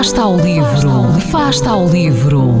[0.00, 2.54] Fasta ao livro, fasta ao livro.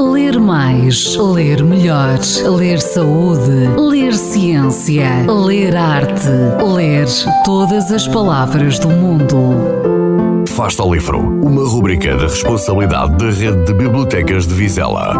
[0.00, 2.18] Ler mais, ler melhor,
[2.56, 6.30] ler saúde, ler ciência, ler arte,
[6.62, 7.06] ler
[7.44, 10.46] todas as palavras do mundo.
[10.48, 15.14] Fasta ao livro, uma rubrica da responsabilidade da Rede de Bibliotecas de Vizela.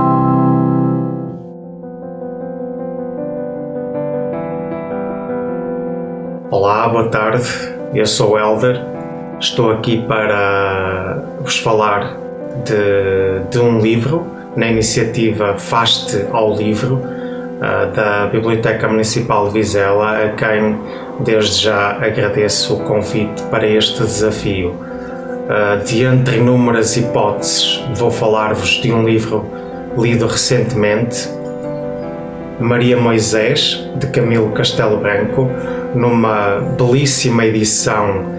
[6.50, 7.46] Olá, boa tarde.
[7.92, 8.93] Eu sou o Helder
[9.40, 12.16] Estou aqui para vos falar
[12.64, 14.26] de, de um livro,
[14.56, 20.78] na iniciativa Faste ao Livro, uh, da Biblioteca Municipal de Vizela, a quem
[21.20, 24.70] desde já agradeço o convite para este desafio.
[24.70, 29.44] Uh, de entre inúmeras hipóteses, vou falar-vos de um livro
[29.98, 31.28] lido recentemente,
[32.60, 35.50] Maria Moisés, de Camilo Castelo Branco,
[35.94, 38.32] numa belíssima edição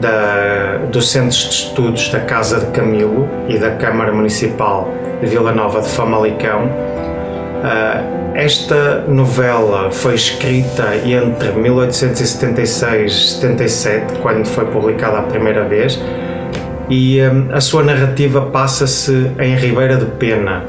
[0.00, 5.80] da, Centro de Estudos da Casa de Camilo e da Câmara Municipal de Vila Nova
[5.80, 6.64] de Famalicão.
[6.64, 16.00] Uh, esta novela foi escrita entre 1876 e 77, quando foi publicada a primeira vez,
[16.90, 20.64] e um, a sua narrativa passa-se em Ribeira de Pena,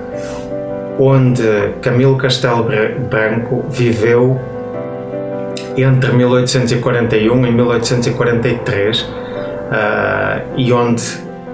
[0.99, 1.43] onde
[1.81, 2.67] Camilo Castelo
[3.09, 4.39] Branco viveu
[5.77, 9.07] entre 1841 e 1843 uh,
[10.55, 11.03] e onde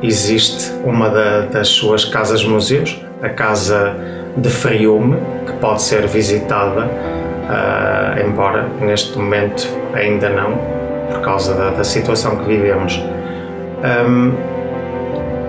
[0.01, 3.95] existe uma da, das suas casas-museus, a Casa
[4.35, 10.57] de Friume, que pode ser visitada, uh, embora neste momento ainda não,
[11.11, 13.01] por causa da, da situação que vivemos.
[14.07, 14.33] Um,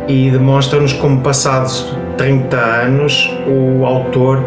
[0.09, 4.43] e demonstra-nos como, passados 30 anos, o autor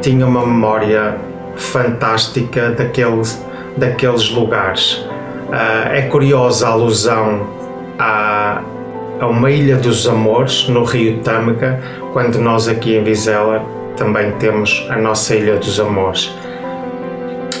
[0.00, 1.16] tinha uma memória
[1.56, 3.44] fantástica daqueles
[3.76, 4.94] daqueles lugares.
[5.48, 7.46] Uh, é curiosa a alusão
[7.98, 8.62] a,
[9.20, 11.80] a uma Ilha dos Amores, no Rio Tâmega,
[12.12, 13.62] quando nós aqui em Vizela
[13.96, 16.34] também temos a nossa Ilha dos Amores.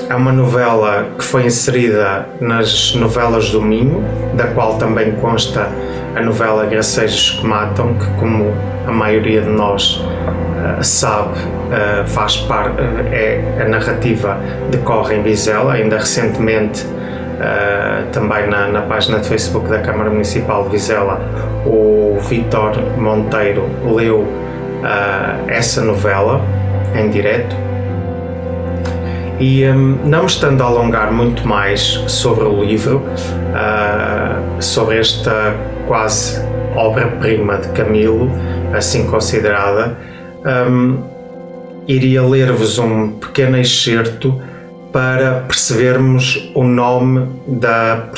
[0.08, 4.02] É uma novela que foi inserida nas novelas do Minho,
[4.34, 5.68] da qual também consta
[6.14, 8.52] a novela Gracejos que Matam, que, como
[8.86, 14.36] a maioria de nós uh, sabe, uh, faz parte, uh, é a narrativa
[14.70, 15.74] decorre em Vizela.
[15.74, 16.86] Ainda recentemente,
[18.12, 21.18] também na, na, página de Facebook da Câmara Municipal de Vizela,
[21.64, 24.28] o Vitor Monteiro leu
[25.48, 26.42] essa novela
[26.94, 27.56] em direto.
[29.40, 33.02] E um, não me estando a alongar muito mais sobre o livro,
[34.60, 35.56] sobre esta
[35.88, 36.40] quase
[36.76, 38.30] obra-prima de Camilo,
[38.72, 39.96] assim considerada,
[40.70, 41.02] um,
[41.88, 44.40] iria ler-vos um pequeno excerto
[44.92, 48.08] para percebermos o nome, da,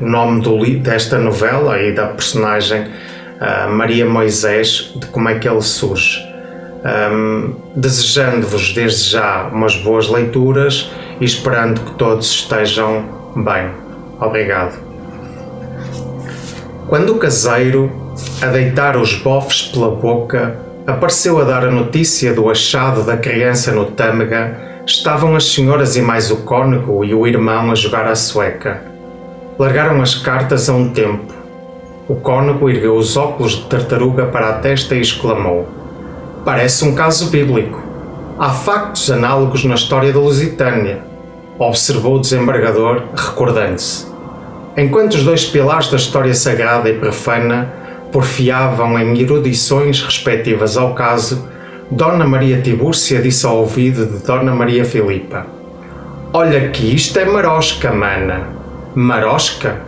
[0.00, 5.62] nome do, desta novela e da personagem uh, Maria Moisés, de como é que ele
[5.62, 6.33] surge.
[6.84, 13.70] Um, Desejando-vos desde já umas boas leituras e esperando que todos estejam bem.
[14.20, 14.78] Obrigado.
[16.86, 17.90] Quando o caseiro,
[18.42, 23.72] a deitar os bofes pela boca, apareceu a dar a notícia do achado da criança
[23.72, 28.14] no tâmega, estavam as senhoras e mais o cônego e o irmão a jogar à
[28.14, 28.82] sueca.
[29.58, 31.32] Largaram as cartas a um tempo.
[32.06, 35.66] O cônego ergueu os óculos de tartaruga para a testa e exclamou:
[36.44, 37.82] Parece um caso bíblico.
[38.38, 40.98] Há factos análogos na história da Lusitânia,
[41.58, 44.06] observou o desembargador, recordando-se.
[44.76, 47.72] Enquanto os dois pilares da história sagrada e profana
[48.12, 51.48] porfiavam em erudições respectivas ao caso,
[51.90, 55.46] Dona Maria Tibúrcia disse ao ouvido de Dona Maria Filipa:
[56.30, 58.48] Olha que isto é marosca, mana.
[58.94, 59.80] Marosca?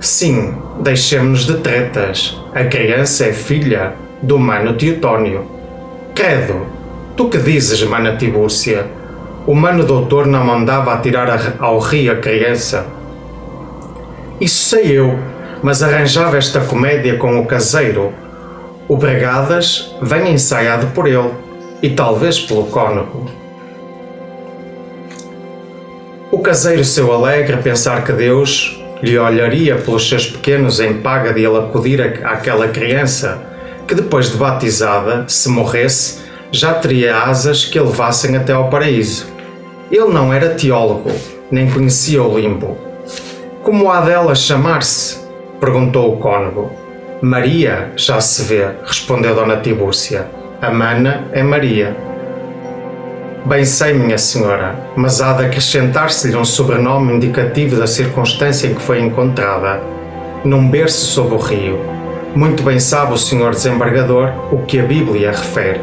[0.00, 2.36] Sim, deixemos-nos de tretas.
[2.52, 5.61] A criança é filha do mano Teotónio.
[6.14, 6.66] Credo,
[7.16, 8.86] tu que dizes, mana Tibúrcia?
[9.46, 12.86] O mano doutor não mandava atirar ao rio a criança
[14.42, 15.16] isso sei eu,
[15.62, 18.12] mas arranjava esta comédia com o caseiro.
[18.88, 21.30] O Bragadas vem ensaiado por ele
[21.80, 23.30] e talvez pelo cônego.
[26.32, 31.44] O caseiro seu alegre pensar que Deus lhe olharia pelos seus pequenos em paga de
[31.44, 33.40] ele acudir àquela criança
[33.92, 39.26] que depois de batizada, se morresse, já teria asas que a levassem até ao paraíso.
[39.90, 41.10] Ele não era teólogo,
[41.50, 42.92] nem conhecia o limbo
[43.62, 45.20] como há dela chamar-se?
[45.60, 46.72] perguntou o cônego.
[47.20, 50.26] Maria, já se vê, respondeu Dona Tibúrcia.
[50.60, 51.96] A mana é Maria.
[53.44, 58.82] Bem sei, minha senhora, mas há de acrescentar-se-lhe um sobrenome indicativo da circunstância em que
[58.82, 59.80] foi encontrada,
[60.44, 61.78] num berço sob o rio.
[62.34, 65.78] Muito bem sabe o senhor desembargador o que a Bíblia refere.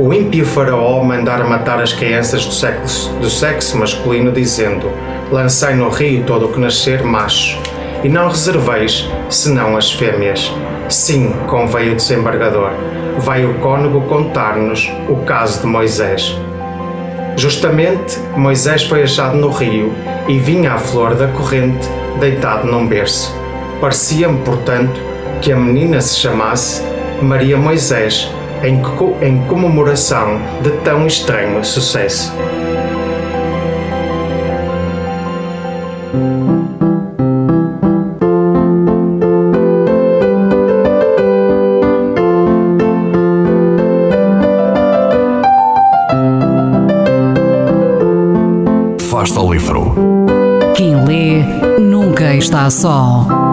[0.00, 4.90] O ímpio faraó mandara matar as crianças do sexo, do sexo masculino, dizendo:
[5.30, 7.56] Lancei no rio todo o que nascer macho,
[8.02, 10.52] e não reserveis senão as fêmeas.
[10.88, 12.72] Sim, conveio o desembargador,
[13.18, 16.36] vai o cônego contar-nos o caso de Moisés.
[17.36, 19.92] Justamente, Moisés foi achado no rio
[20.26, 21.88] e vinha à flor da corrente,
[22.18, 23.32] deitado num berço.
[23.80, 25.09] Parecia-me, portanto,
[25.40, 26.82] que a menina se chamasse
[27.22, 28.30] Maria Moisés,
[28.62, 28.82] em,
[29.26, 32.32] em comemoração de tão estranho sucesso.
[49.10, 49.94] Fasta ao livro.
[50.74, 51.42] Quem lê
[51.78, 53.49] nunca está só.